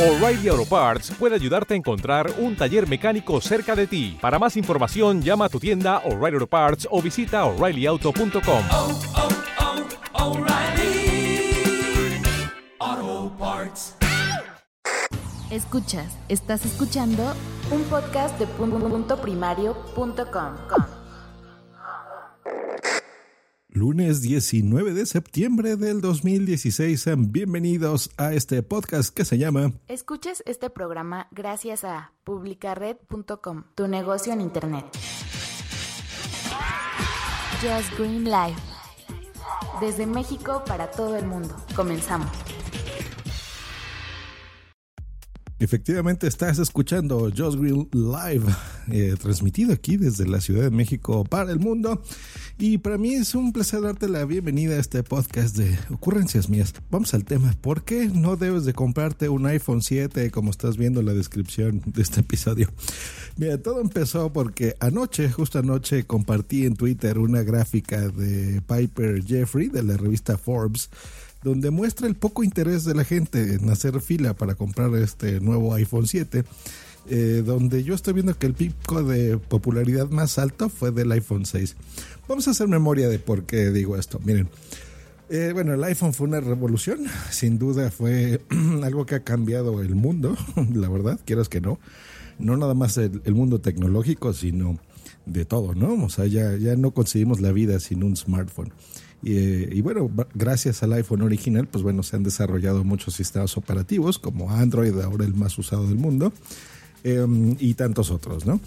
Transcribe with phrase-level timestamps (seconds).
[0.00, 4.16] O'Reilly Auto Parts puede ayudarte a encontrar un taller mecánico cerca de ti.
[4.18, 8.64] Para más información, llama a tu tienda O'Reilly Auto Parts o visita oreillyauto.com.
[8.70, 9.00] oh,
[12.80, 13.94] oh, Parts.
[15.50, 17.34] Escuchas, estás escuchando
[17.70, 20.89] un podcast de punto primario.com.
[23.72, 30.42] Lunes 19 de septiembre del 2016, sean bienvenidos a este podcast que se llama Escuches
[30.44, 34.86] este programa gracias a publicared.com, tu negocio en internet.
[37.60, 38.56] Just Green Live.
[39.80, 41.54] Desde México para todo el mundo.
[41.76, 42.28] Comenzamos.
[45.60, 48.46] Efectivamente, estás escuchando Just Green Live,
[48.90, 52.02] eh, transmitido aquí desde la Ciudad de México para el mundo.
[52.56, 56.72] Y para mí es un placer darte la bienvenida a este podcast de ocurrencias mías.
[56.90, 57.54] Vamos al tema.
[57.60, 61.82] ¿Por qué no debes de comprarte un iPhone 7 como estás viendo en la descripción
[61.84, 62.70] de este episodio?
[63.36, 69.68] Mira, todo empezó porque anoche, justo anoche, compartí en Twitter una gráfica de Piper Jeffrey
[69.68, 70.88] de la revista Forbes
[71.42, 75.74] donde muestra el poco interés de la gente en hacer fila para comprar este nuevo
[75.74, 76.44] iPhone 7.
[77.08, 81.46] Eh, donde yo estoy viendo que el pico de popularidad más alto fue del iPhone
[81.46, 81.74] 6.
[82.28, 84.20] Vamos a hacer memoria de por qué digo esto.
[84.22, 84.48] Miren,
[85.30, 88.42] eh, bueno, el iPhone fue una revolución, sin duda fue
[88.84, 90.36] algo que ha cambiado el mundo,
[90.74, 91.80] la verdad, quieras que no.
[92.38, 94.78] No nada más el, el mundo tecnológico, sino
[95.26, 96.04] de todo, ¿no?
[96.04, 98.72] O sea, ya, ya no conseguimos la vida sin un smartphone.
[99.22, 103.56] Y, eh, y, bueno, gracias al iPhone original, pues bueno, se han desarrollado muchos sistemas
[103.56, 106.32] operativos como Android, ahora el más usado del mundo,
[107.04, 107.26] eh,
[107.58, 108.60] y tantos otros, ¿no?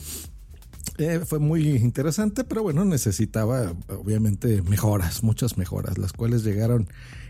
[0.98, 6.88] Eh, fue muy interesante, pero bueno, necesitaba obviamente mejoras, muchas mejoras, las cuales llegaron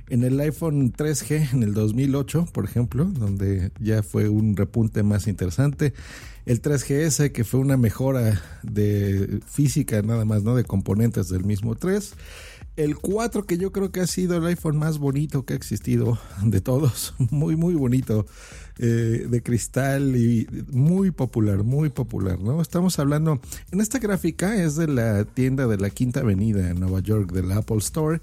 [0.09, 5.27] en el iPhone 3G en el 2008, por ejemplo, donde ya fue un repunte más
[5.27, 5.93] interesante.
[6.45, 10.55] El 3GS, que fue una mejora de física nada más, ¿no?
[10.55, 12.15] De componentes del mismo 3
[12.75, 16.17] el 4 que yo creo que ha sido el iPhone más bonito que ha existido
[16.43, 18.25] de todos, muy muy bonito,
[18.79, 22.61] eh, de cristal y muy popular, muy popular, ¿no?
[22.61, 23.39] Estamos hablando,
[23.71, 27.51] en esta gráfica es de la tienda de la Quinta Avenida en Nueva York, del
[27.51, 28.21] Apple Store,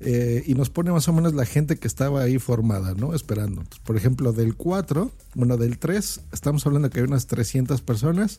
[0.00, 3.14] eh, y nos pone más o menos la gente que estaba ahí formada, ¿no?
[3.14, 3.62] Esperando.
[3.84, 8.38] Por ejemplo, del 4, bueno, del 3, estamos hablando que hay unas 300 personas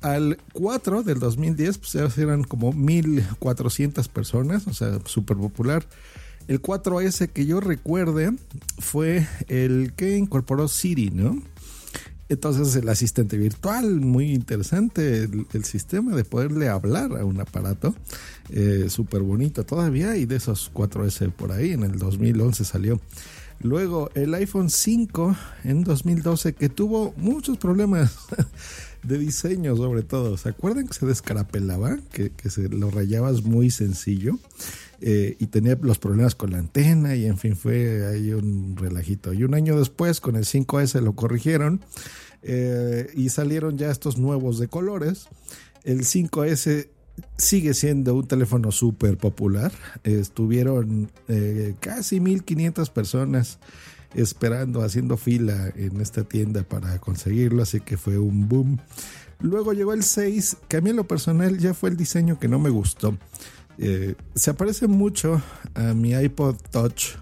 [0.00, 5.84] al 4 del 2010, pues ya eran como 1400 personas, o sea, súper popular.
[6.48, 8.32] El 4S que yo recuerde
[8.78, 11.40] fue el que incorporó Siri, ¿no?
[12.30, 17.92] Entonces el asistente virtual, muy interesante el, sistema de poderle hablar a un aparato,
[18.50, 23.00] eh, súper bonito todavía y de esos 4S por ahí, en el 2011 salió.
[23.62, 28.16] Luego el iPhone 5 en 2012 que tuvo muchos problemas
[29.02, 30.36] de diseño sobre todo.
[30.36, 31.98] ¿Se acuerdan que se descarapelaba?
[32.12, 34.38] Que, que se lo rayabas muy sencillo.
[35.02, 39.32] Eh, y tenía los problemas con la antena y en fin fue ahí un relajito.
[39.32, 41.80] Y un año después con el 5S lo corrigieron
[42.42, 45.28] eh, y salieron ya estos nuevos de colores.
[45.84, 46.88] El 5S
[47.38, 49.72] sigue siendo un teléfono súper popular.
[50.04, 53.58] Estuvieron eh, casi 1500 personas
[54.14, 58.78] esperando, haciendo fila en esta tienda para conseguirlo, así que fue un boom.
[59.40, 62.48] Luego llegó el 6, que a mí en lo personal ya fue el diseño que
[62.48, 63.16] no me gustó.
[63.78, 65.40] Eh, se aparece mucho
[65.74, 67.16] a mi iPod Touch,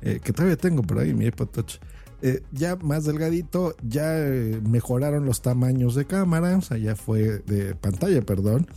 [0.00, 1.76] eh, que todavía tengo por ahí, mi iPod Touch.
[2.24, 4.14] Eh, ya más delgadito, ya
[4.62, 8.68] mejoraron los tamaños de cámara, o sea, ya fue de pantalla, perdón,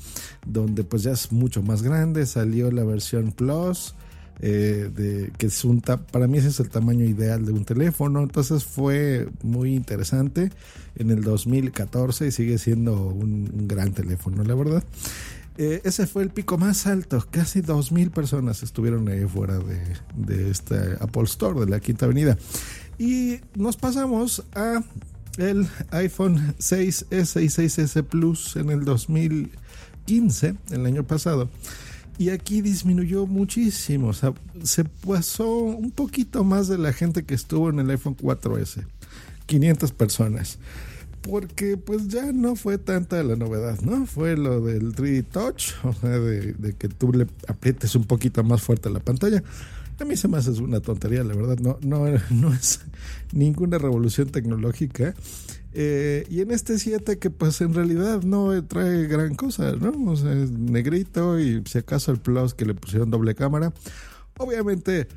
[0.45, 3.95] donde pues ya es mucho más grande, salió la versión Plus,
[4.41, 8.22] eh, de, que es un para mí ese es el tamaño ideal de un teléfono,
[8.22, 10.51] entonces fue muy interesante
[10.96, 14.84] en el 2014 y sigue siendo un, gran teléfono, la verdad.
[15.57, 17.25] Eh, ese fue el pico más alto.
[17.31, 19.79] Casi 2.000 personas estuvieron ahí fuera de,
[20.16, 22.38] de este Apple Store de la Quinta Avenida.
[22.97, 24.84] Y nos pasamos a
[25.38, 31.50] el iPhone 6S y 6S Plus en el 2015, el año pasado.
[32.17, 34.07] Y aquí disminuyó muchísimo.
[34.07, 34.33] O sea,
[34.63, 38.85] se pasó un poquito más de la gente que estuvo en el iPhone 4S.
[39.45, 40.57] 500 personas
[41.21, 44.06] porque pues ya no fue tanta la novedad, ¿no?
[44.06, 48.44] Fue lo del 3D Touch, o sea, de, de, que tú le aprietes un poquito
[48.44, 49.44] más fuerte la pantalla.
[50.00, 52.81] A mí se me hace una tontería, la verdad, no, no, no es
[53.31, 55.15] ninguna revolución tecnológica.
[55.77, 60.12] Eh, y en este 7 que pues en realidad no trae gran cosa, ¿no?
[60.12, 63.74] O sea, es negrito y si acaso el Plus que le pusieron doble cámara.
[64.38, 65.07] Obviamente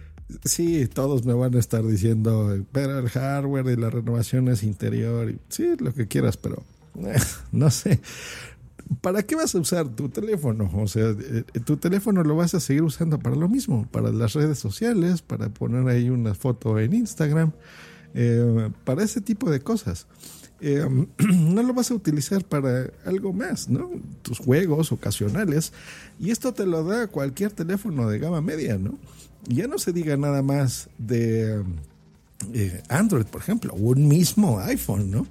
[0.45, 5.31] sí, todos me van a estar diciendo, pero el hardware y la renovación es interior,
[5.31, 6.63] y, sí, lo que quieras, pero
[6.99, 7.17] eh,
[7.53, 8.01] no sé.
[9.03, 10.71] ¿Para qué vas a usar tu teléfono?
[10.75, 14.33] O sea, eh, tu teléfono lo vas a seguir usando para lo mismo, para las
[14.33, 17.53] redes sociales, para poner ahí una foto en Instagram,
[18.15, 20.07] eh, para ese tipo de cosas.
[20.61, 20.85] Eh,
[21.19, 23.91] no lo vas a utilizar para algo más, ¿no?
[24.23, 25.73] Tus juegos ocasionales.
[26.19, 28.99] Y esto te lo da cualquier teléfono de gama media, ¿no?
[29.47, 31.63] Ya no se diga nada más de
[32.53, 35.27] eh, Android, por ejemplo, o un mismo iPhone, ¿no?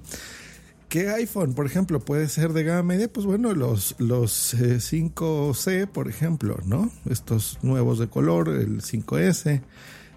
[0.88, 3.12] ¿Qué iPhone, por ejemplo, puede ser de gama media?
[3.12, 6.90] Pues bueno, los, los 5C, eh, por ejemplo, ¿no?
[7.10, 9.60] Estos nuevos de color, el 5S,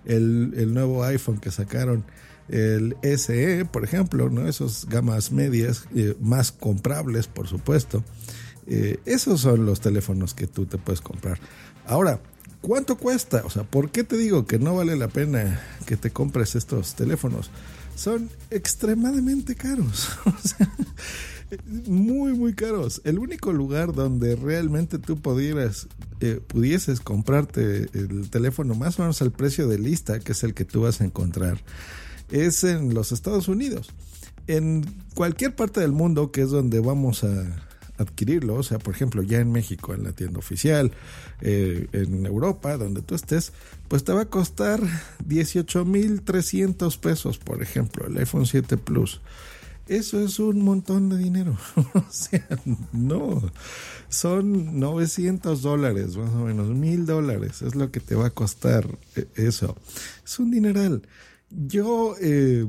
[0.05, 2.05] el, el nuevo iPhone que sacaron
[2.51, 4.47] el SE, por ejemplo, ¿no?
[4.47, 8.03] Esos gamas medias eh, más comprables, por supuesto.
[8.67, 11.39] Eh, esos son los teléfonos que tú te puedes comprar.
[11.87, 12.19] Ahora,
[12.61, 13.43] ¿cuánto cuesta?
[13.45, 16.93] O sea, ¿por qué te digo que no vale la pena que te compres estos
[16.95, 17.49] teléfonos?
[17.95, 20.09] Son extremadamente caros.
[21.65, 23.01] muy, muy caros.
[23.05, 25.87] El único lugar donde realmente tú pudieras,
[26.19, 30.53] eh, pudieses comprarte el teléfono más o menos al precio de lista, que es el
[30.53, 31.59] que tú vas a encontrar,
[32.31, 33.89] es en los Estados Unidos.
[34.47, 37.67] En cualquier parte del mundo que es donde vamos a
[37.97, 40.91] adquirirlo, o sea, por ejemplo, ya en México, en la tienda oficial,
[41.41, 43.53] eh, en Europa, donde tú estés,
[43.87, 44.81] pues te va a costar
[45.27, 49.21] 18.300 pesos, por ejemplo, el iPhone 7 Plus.
[49.87, 51.57] Eso es un montón de dinero.
[51.93, 52.47] o sea,
[52.93, 53.41] no.
[54.09, 57.61] Son 900 dólares, más o menos, mil dólares.
[57.61, 59.75] Es lo que te va a costar eh, eso.
[60.23, 61.01] Es un dineral.
[61.51, 62.67] Yo, eh,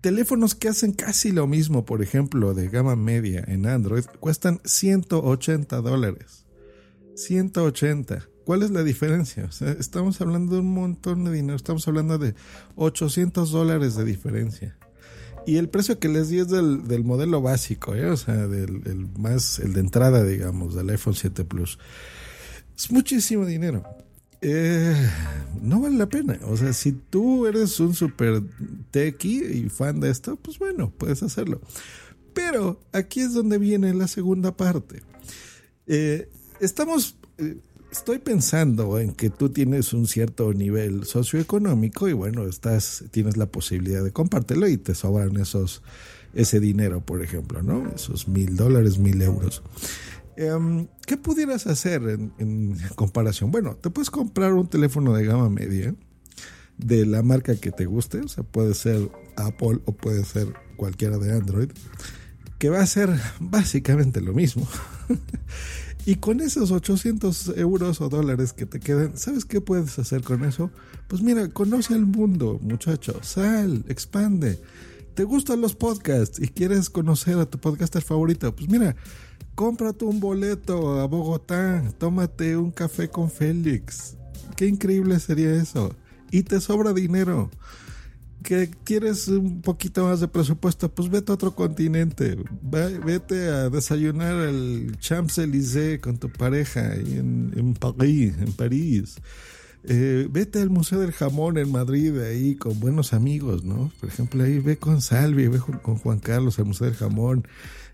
[0.00, 5.80] teléfonos que hacen casi lo mismo, por ejemplo, de gama media en Android, cuestan 180
[5.80, 6.46] dólares.
[7.14, 8.26] 180.
[8.44, 9.48] ¿Cuál es la diferencia?
[9.78, 12.34] estamos hablando de un montón de dinero, estamos hablando de
[12.74, 14.76] 800 dólares de diferencia.
[15.46, 18.06] Y el precio que les di es del, del modelo básico, ¿eh?
[18.06, 21.78] o sea, del el más, el de entrada, digamos, del iPhone 7 Plus.
[22.76, 23.84] Es muchísimo dinero
[24.40, 25.10] eh,
[25.62, 26.38] no vale la pena.
[26.44, 28.42] O sea, si tú eres un super
[28.90, 31.60] techie y fan de esto, pues bueno, puedes hacerlo.
[32.32, 35.02] Pero aquí es donde viene la segunda parte.
[35.86, 36.28] Eh,
[36.60, 37.58] estamos, eh,
[37.90, 43.46] estoy pensando en que tú tienes un cierto nivel socioeconómico y bueno, estás, tienes la
[43.46, 45.82] posibilidad de compartirlo y te sobran esos,
[46.34, 47.90] ese dinero, por ejemplo, ¿no?
[47.94, 49.62] Esos mil dólares, mil euros.
[50.36, 52.02] Em, ¿Qué pudieras hacer
[52.38, 53.50] en, comparación?
[53.50, 55.94] Bueno, te puedes comprar un teléfono de gama media
[56.78, 61.18] de la marca que te guste, o sea, puede ser Apple o puede ser cualquiera
[61.18, 61.70] de Android,
[62.58, 64.66] que va a ser básicamente lo mismo.
[66.06, 70.44] y con esos 800 euros o dólares que te quedan, ¿sabes qué puedes hacer con
[70.44, 70.70] eso?
[71.08, 74.60] Pues mira, conoce el mundo, muchacho, sal, expande.
[75.14, 78.54] ¿Te gustan los podcasts y quieres conocer a tu podcaster favorito?
[78.54, 78.96] Pues mira,
[79.60, 84.16] cómprate un boleto a Bogotá, tómate un café con Félix.
[84.56, 85.94] Qué increíble sería eso.
[86.30, 87.50] Y te sobra dinero.
[88.42, 92.38] Que quieres un poquito más de presupuesto, pues vete a otro continente.
[92.62, 99.16] Vete a desayunar al Champs-Élysées con tu pareja en, en París, en París.
[99.84, 103.92] Eh, vete al Museo del Jamón en Madrid, ahí con buenos amigos, ¿no?
[104.00, 107.46] Por ejemplo, ahí ve con Salvi, ve con Juan Carlos al Museo del Jamón.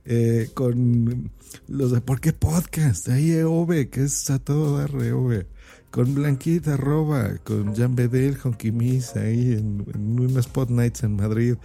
[0.09, 1.31] Eh, con
[1.67, 3.09] los de ¿Por qué Podcast?
[3.09, 5.45] Ahí EOB, que es a todo dar EOB.
[5.91, 11.17] Con Blanquita Roba, con Jan Bedel, con Kimis, ahí en, en unas Spot Nights en
[11.17, 11.57] Madrid.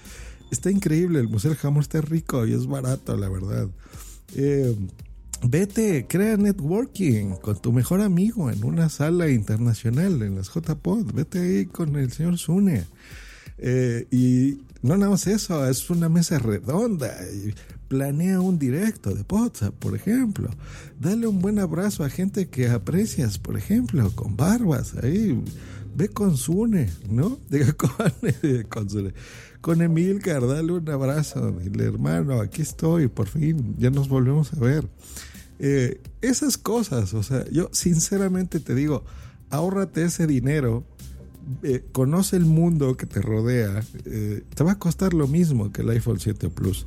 [0.51, 3.69] Está increíble, el Museo del Jamón está rico y es barato, la verdad.
[4.35, 4.75] Eh,
[5.47, 11.13] vete, crea networking con tu mejor amigo en una sala internacional en las JPod.
[11.13, 12.85] Vete ahí con el señor Zune.
[13.61, 17.15] Eh, y no nada más eso, es una mesa redonda
[17.91, 20.49] planea un directo de WhatsApp, por ejemplo.
[20.97, 25.43] Dale un buen abrazo a gente que aprecias, por ejemplo, con barbas, ahí.
[25.93, 27.37] Ve con Sune, ¿no?
[27.49, 27.91] Diga con,
[28.69, 29.13] con,
[29.59, 31.51] con Emilcar, dale un abrazo.
[31.51, 34.87] Dile, hermano, aquí estoy, por fin, ya nos volvemos a ver.
[35.59, 39.03] Eh, esas cosas, o sea, yo sinceramente te digo,
[39.49, 40.85] ahórrate ese dinero
[41.63, 45.81] eh, conoce el mundo que te rodea, eh, te va a costar lo mismo que
[45.81, 46.85] el iPhone 7 Plus.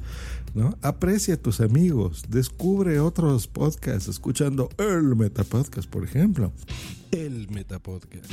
[0.55, 0.77] ¿no?
[0.83, 6.53] Aprecia a tus amigos, descubre otros podcasts, escuchando el Metapodcast, por ejemplo.
[7.11, 8.31] El Metapodcast.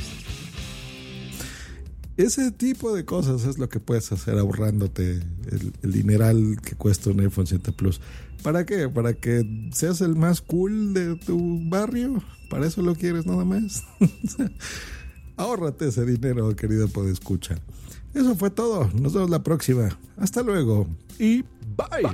[2.16, 5.14] Ese tipo de cosas es lo que puedes hacer ahorrándote
[5.50, 8.00] el, el dineral que cuesta un iPhone 7 Plus.
[8.42, 8.88] ¿Para qué?
[8.88, 12.22] ¿Para que seas el más cool de tu barrio?
[12.50, 13.84] ¿Para eso lo quieres nada más?
[15.36, 17.56] Ahórrate ese dinero, querido podescucha.
[18.14, 18.88] Eso fue todo.
[18.94, 19.88] Nos vemos la próxima.
[20.16, 20.86] Hasta luego.
[21.18, 22.08] Y bye.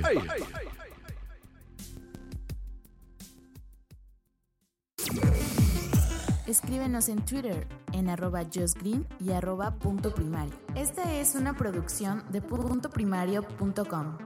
[6.47, 10.53] Escríbenos en Twitter en arroba justgreen y arroba punto primario.
[10.73, 14.17] Esta es una producción de puntoprimario.com.